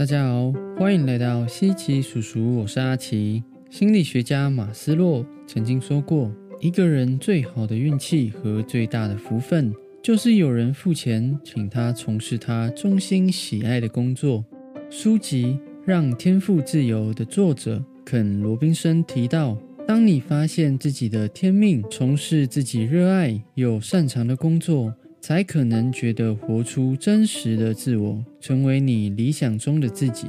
[0.00, 3.44] 大家好，欢迎来到西奇叔叔，我是阿奇。
[3.68, 9.70] 心理学家马斯洛曾经说过，一个人最好的运气和最大的福分，
[10.02, 14.42] 就是有人付钱请他从事他衷心喜爱的工作。
[14.88, 15.44] 书籍
[15.84, 19.54] 《让天赋自由》的作者肯·罗宾森提到，
[19.86, 24.94] 当你发现自己的天命，从事自己热爱又擅长的工作。
[25.20, 30.26] 才可能觉得活出真实的自我，成为你理想中的自己。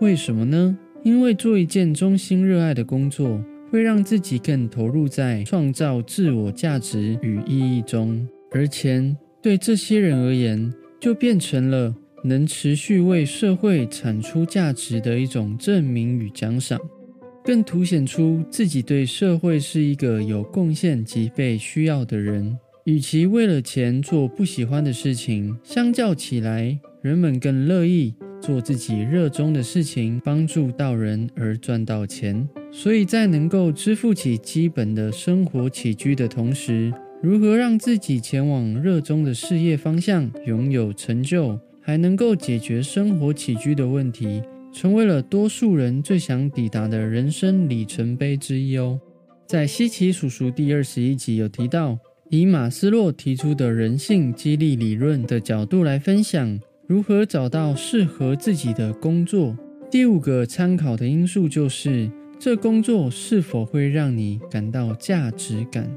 [0.00, 0.76] 为什么呢？
[1.02, 3.38] 因为做一件衷心热爱的工作，
[3.70, 16.80] 会让自己更投入在创造自我价值与意义中，而钱对这些人而言，就变成了能持续为社会产出价值的一种证明与奖赏，
[17.44, 22.58] 更凸显出自己对社会是一个有贡献及被需要的人。
[22.84, 32.46] 与其为了钱做不喜欢的事情，相较起来，人们更乐意做自己热衷的事情，帮助到人而赚到钱。
[32.70, 49.00] 所以在能够支付起基本的生活起居的同时，如何让自己前往热衷的事业方向，拥有成就，还能够解决生活起居的问题，成为了多数人最想抵达的人生里程碑之一哦。
[49.46, 51.98] 在西奇叔叔第二十一集有提到。
[52.30, 59.56] 以马斯洛提出的人性激励理论的角度来分享，如何找到适合自己的工作。
[59.90, 65.88] 第五个参考的因素就是，这工作是否会让你感到价值感。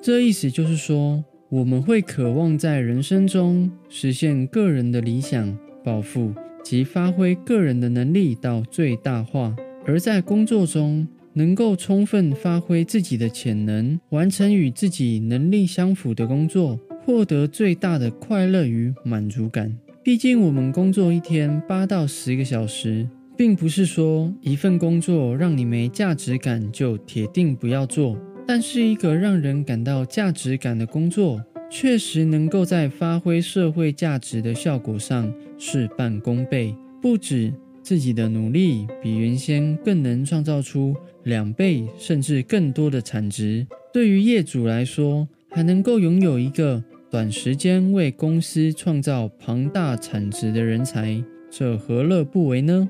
[0.00, 11.06] 这意思就是说，我们会渴望在人生中实现个人的理想抱负及发挥个人的能力到最大化，而在工作中。
[11.34, 19.76] 能够充分发挥自己的潜能，完成与自己能力相符的工作，获得最大的快乐与满足感。
[20.02, 28.16] 毕竟，我们工作一天八到十个小时，并不是说一份工作让你没价值感就铁定不要做。
[28.46, 37.52] 但是，一个让人感到价值感的工作，确实能够在发挥社会价值的效果上事半功倍，不止。
[37.84, 52.88] 自己的努力比原先更能创造出两倍甚至更多的产值，对于业主来说，还能够拥有一个短时间为公司创造庞大产值的人才，这何乐不为呢？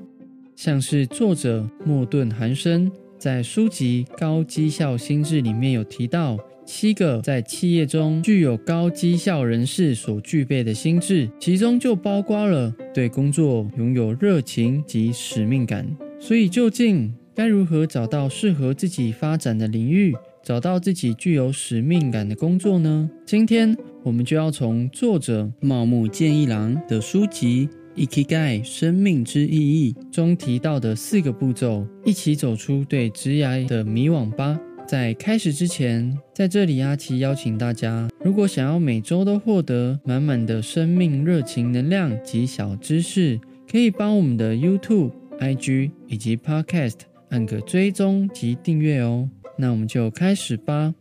[0.55, 2.89] 像是作者莫顿·韩生
[3.19, 6.39] 在书籍《高绩效心智》里面有提到。
[6.65, 15.85] 七个在企业中具有高绩效人士所具备的心智，其中就包括了对工作拥有热情及使命感。
[16.19, 23.09] 所以，究竟该如何找到适合自己发展的领域，找到自己具有使命感的工作呢？
[23.25, 27.69] 今天我们就要从作者茂木健一郎的书籍
[28.07, 34.59] 《Ikigai 生命之意义》中提到的四个步骤，一起走出对职涯的迷惘吧。
[34.87, 49.27] 在开始之前，在这里阿奇邀请大家，如果想要每周都获得满满的生命热情能量及小知识，可以帮我们的 YouTube、IG 以及 Podcast 按个追踪及订阅哦。
[49.57, 50.93] 那我们就开始吧。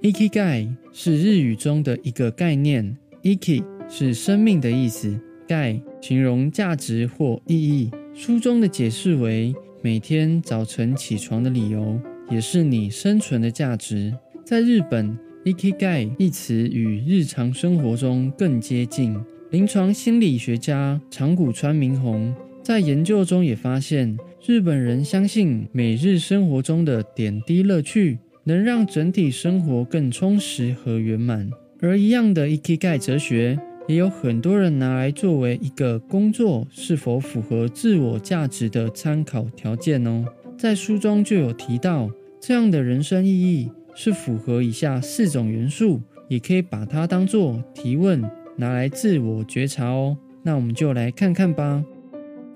[0.00, 7.90] Ikigai 是日语中的一个概念，Iki 是生命的意思，Gai 形容价值或意义。
[8.14, 12.00] 书中的解释为每天早晨起床的理由。
[12.30, 14.12] 也是你生存的价值。
[14.44, 19.16] 在日本，ikigai 一词与日常生活中更接近。
[19.50, 31.48] 临床心理学家长谷川明宏在研究中也发现，日本人相信每日生活中的点滴乐趣能让整体生活更充实和圆满。
[31.80, 40.24] 而一样的 ikigai 哲学，也有很多人拿来作为一个工作是否符合自我价值的参考条件哦。
[40.64, 42.10] 在书中就有提到，
[42.40, 48.22] 这样的人生意义是符合以下四种元素，也可以把它当做提问
[48.56, 50.16] 拿来自我觉察哦。
[50.42, 51.84] 那我们就来看看吧。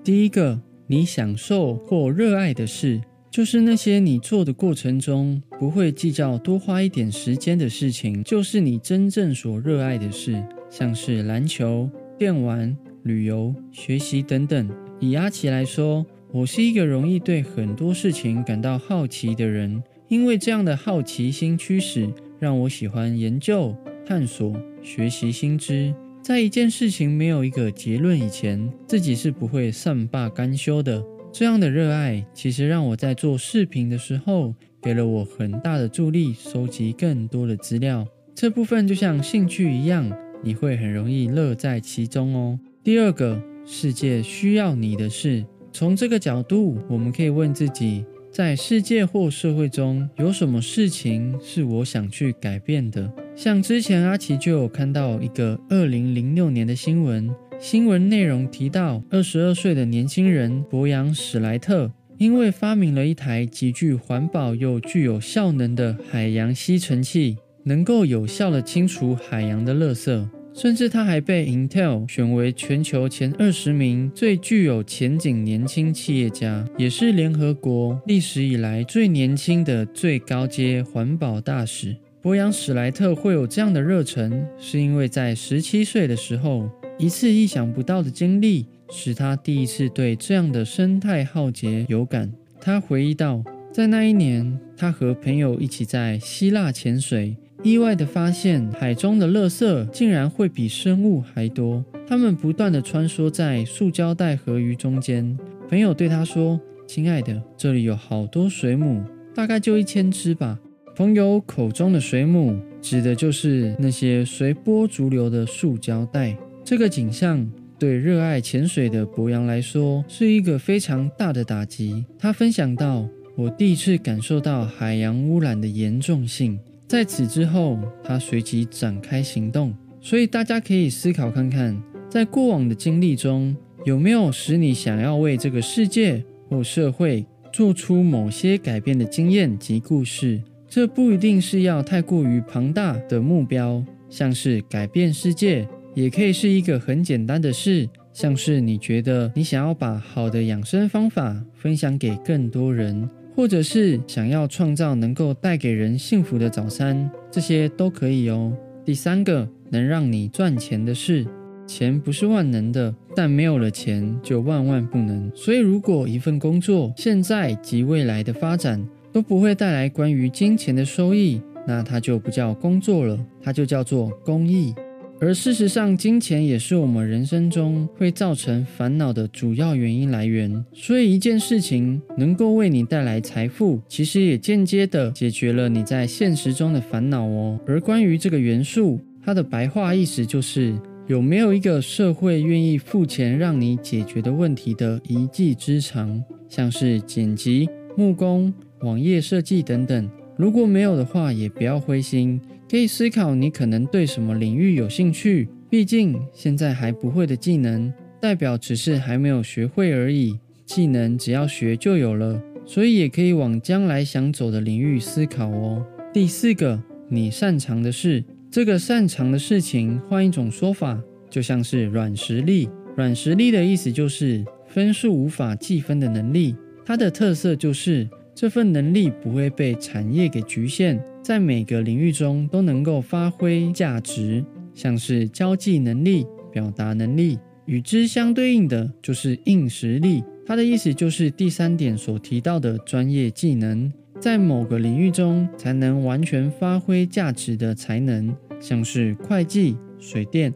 [0.03, 14.67] 第一个，你享受或热爱的事，就是那些你做的过程中不会计较多花一点时间的事情，就是你真正所热爱的事，像是篮球、电玩、旅游、学习等等。
[14.99, 16.03] 以阿奇来说。
[16.31, 25.91] 我是一个容易对很多事情感到好奇的人，因为这样的好奇心驱使，让我喜欢研究、探索、学习新知。
[26.21, 31.03] 在一件事情没有一个结论以前，自己是不会善罢甘休的。
[31.31, 34.53] 这样的热爱，其实让我在做视频的时候，
[34.83, 38.05] 给了我很大的助力，收集更多的资料。
[38.35, 40.11] 这部分就像兴趣一样，
[40.43, 42.59] 你会很容易乐在其中哦。
[42.83, 43.41] 第二个。
[43.71, 45.45] 世界需要你的事。
[45.71, 53.11] 从这个角度，我们可以问自己：在世界或社会中，有什么事情是我想去改变的？
[53.35, 57.29] 像之前阿奇就有看到一个二零零六年的新闻，
[57.59, 70.27] 新闻内容提到，二十二岁的年轻人博扬史莱特，因为发明了一台极具环保又具有效能的海洋吸尘器，能够有效的清除海洋的垃圾。
[70.61, 81.95] 甚至他还被 Intel 选为全球前二十名最具有前景年轻企业家，也是联合国历史以来最年轻的最高阶环保大使。
[82.21, 92.29] 博扬史莱特会有这样的热忱，是因为在十七岁的时候，一次意想不到的经历使他第一次对这样的生态浩劫有感。
[92.59, 93.41] 他回忆道，
[93.71, 97.37] 在那一年，他和朋友一起在希腊潜水。
[97.61, 101.83] 意外的发现，海中的垃圾竟然会比生物还多。
[102.07, 105.37] 它们不断的穿梭在塑胶袋和鱼中间。
[105.67, 109.03] 朋友对他说：“亲爱的，这里有好多水母，
[109.35, 110.57] 大概就一千只吧。”
[110.95, 116.37] 朋友口中的水母，指的就是那些随波逐流的塑胶袋。
[116.63, 117.45] 这个景象
[117.77, 122.05] 对热爱潜水的博洋来说，是一个非常大的打击。
[122.17, 126.57] 他分享到：“我第一次感受到海洋污染的严重性。”
[126.89, 129.71] 在此之后，他随即展开行动。
[130.01, 133.55] 所以大家可以思考看看，在过往的经历中，
[133.85, 140.41] 有没有使你想要为这个世界或社会做出某些改变的经验及故事？
[140.67, 153.07] 这不一定是要太过于庞大的目标，像是改变世界，也可以是一个很简单的事，像是你觉得你想要把好的养生方法分享给更多人。
[153.39, 158.51] 或者是想要创造能够带给人幸福的早餐，这些都可以哦。
[158.83, 161.25] 第三个，能让你赚钱的事，
[161.65, 165.31] 钱不是万能的，但没有了钱就万万不能。
[165.33, 174.75] 所以，如果一份工作现在及未来的发展都不会带来关于金钱的收益，那它就不叫工作了，它就叫做公益。
[175.21, 180.63] 而事实上，金钱也是我们人生中会造成烦恼的主要原因来源。
[180.73, 187.59] 所以，一件事情能够为你带来财富，其实也间接的解决了你在现实中的烦恼哦。
[187.67, 190.73] 而关于这个元素，它的白话意思就是
[191.07, 197.67] 有没有一个社会愿意付钱让你解决的问题的一技之长，像是剪辑、
[197.97, 200.09] 木工、网页设计等等。
[200.37, 202.39] 如果没有的话，也不要灰心。
[202.69, 210.37] 可以思考你可能对什么领域有兴趣，毕竟现在还不会的技能，代表只是还没有学会而已。
[210.67, 215.83] 技能只要学就有了，所以也可以往将来想走的领域思考哦。
[216.13, 222.69] 第四个，你擅长的事，这个擅长的事情，换一种说法，就像是软实力。
[222.95, 226.55] 软实力的意思就是分数无法计分的能力，
[226.85, 228.07] 它的特色就是。
[228.39, 234.41] 这份能力不会被产业给局限，在每个领域中都能够发挥价值，
[234.73, 237.37] 像是交际能力、表达能力。
[237.65, 243.91] 与之相对应的就是硬实力，它的意思就是第三点所提到的专业技能，
[244.21, 250.53] 在某个领域中才能完全发挥价值的才能，像是会计、水电。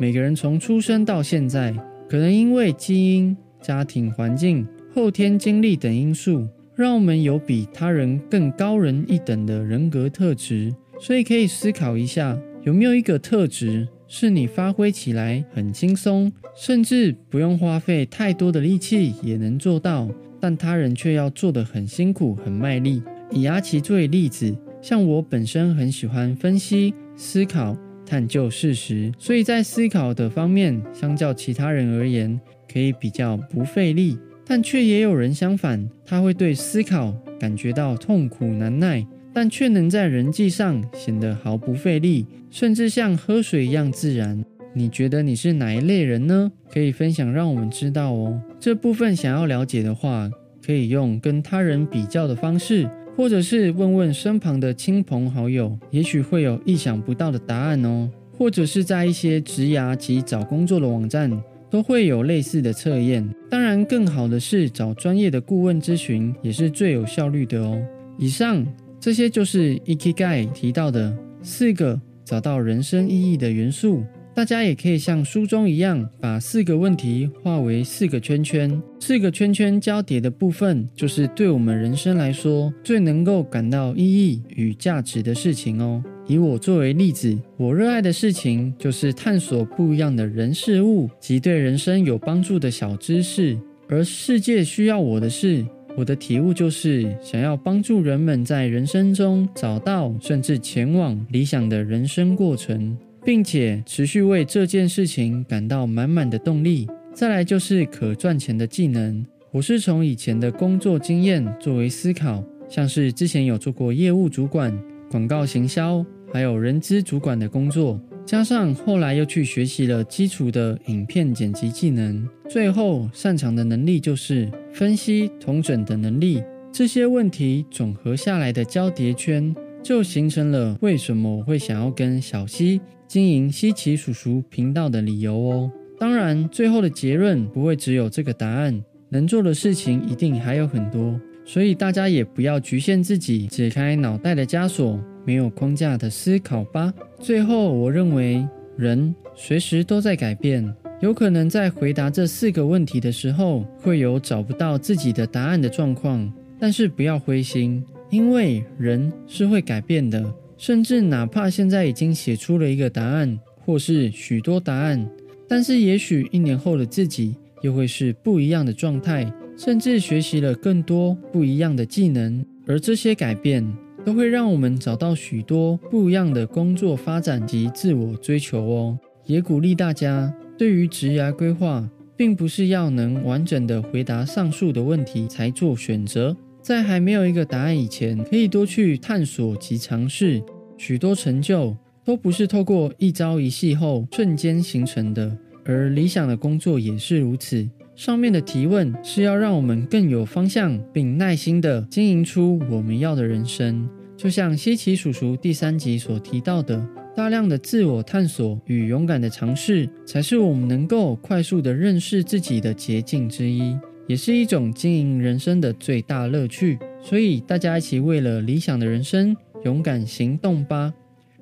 [0.00, 1.72] 每个人从出生到现在，
[2.08, 6.48] 可能因为基因、家庭环境、后天经历等因素。
[6.80, 20.08] 让我们有比他人更高人一等的人格特质，所以可以思考一下，有没有一个特质是你发挥起来很轻松，甚至不用花费太多的力气也能做到，
[20.40, 23.02] 但他人却要做得很辛苦、很卖力。
[23.30, 32.40] 以阿奇作为例子，像我本身很喜欢分析、思考、探究事实，所以在思考的方面，相较其他人而言，
[32.72, 34.16] 可以比较不费力。
[34.50, 44.44] 但却也有人相反，他会对思考感觉到痛苦难耐，但却能在人际上显得毫不费力，甚至像喝水一样自然。
[44.74, 46.50] 你觉得你是哪一类人呢？
[46.68, 48.42] 可以分享让我们知道哦。
[48.58, 50.28] 这部分想要了解的话，
[50.66, 58.10] 可以用跟他人比较的方式，或者是问问身旁的亲朋好友，也许会有意想不到的答案哦。
[58.36, 61.40] 或者是在一些职涯及找工作的网站。
[61.70, 67.80] 都会有类似的测验，当然更好的是找专业的顾问咨询，也是最有效率的哦。
[68.18, 68.66] 以上
[68.98, 74.02] 这些就是 e k i g a i 提到的四个找到人生意义的元素，
[74.34, 86.02] 大家也可以像书中一样，把四个问题画为四个圈圈，四个圈圈交叠的部分，就是对我们人生来说最能够感到意义与价值的事情哦。
[86.30, 93.58] 以我作为例子，我热爱的事情就是探索不一样的人事物及对人生有帮助的小知识，
[93.88, 95.66] 而世界需要我的是。
[95.96, 106.86] 我的体悟就是，想要帮助人们在人生中找到甚至前往理想的人生过程，并且持续为这件事情感到满满的动力。
[107.12, 114.72] 再来就是可赚钱的技能，我是从以前的工作经验作为思考，像是之前有做过业务主管、
[115.10, 118.00] 广告行销，还有人资主管的工作。
[118.26, 126.42] 加上后来又去学习了基础的影片剪辑技能，最后擅长的能力就是分析、同整的能力。
[126.70, 135.70] 这些问题总合下来的交叠圈，就形成了为什么我会想要跟小西经营西奇叔叔频道的理由哦。
[135.98, 141.20] 当然，最后的结论不会只有这个答案，能做的事情一定还有很多。
[141.44, 145.00] 所以大家也不要局限自己，解开脑袋的枷锁。
[145.30, 146.92] 没有框架的思考吧。
[147.20, 148.44] 最后，我认为
[148.76, 156.28] 人随时都在改变，有可能在回答这四个问题的时候，会有找不到自己的答案的状况。
[156.58, 160.34] 但是不要灰心，因为人是会改变的。
[160.58, 165.08] 甚至哪怕现在已经写出了一个答案，或是许多答案，
[165.46, 173.64] 但是也许一年后的自己又会是不一样的状态，甚至学习了更多不一样的技能，而这些改变。
[174.04, 178.98] 都会让我们找到许多不一样的工作发展及自我追求哦。
[179.26, 186.36] 也鼓励大家，对于职涯规划，并不是要能完整的回答上述的问题才做选择。
[186.62, 190.42] 在还没有一个答案以前，可以多去探索及尝试。
[190.76, 197.68] 许多成就都不是透过一朝一夕后瞬间形成的，而理想的工作也是如此。
[198.00, 203.86] 上面的提问是要让我们更有方向，并耐心地经营出我们要的人生。
[204.16, 206.82] 就像西奇叔叔第三集所提到的，
[207.14, 213.76] 大量的自我探索与勇敢的尝试，才是我们能够快速地认识自己的捷径之一，
[214.06, 216.78] 也是一种经营人生的最大乐趣。
[217.02, 220.94] 所以，大家一起为了理想的人生勇敢行动吧！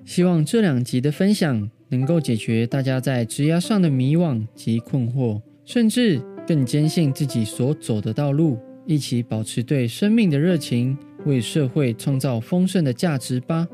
[0.05, 6.21] 希望这两集的分享能够解决大家在职涯上的迷惘及困惑，甚至。
[6.49, 13.69] 更坚信自己所走的道路，一起保持对生命的热情，为社会创造丰盛的价值吧。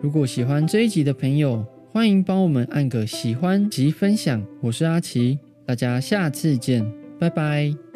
[0.00, 1.62] 如果喜欢这一集的朋友，
[1.92, 4.42] 欢迎帮我们按个喜欢及分享。
[4.62, 6.90] 我是阿奇，大家下次见，
[7.20, 7.93] 拜拜。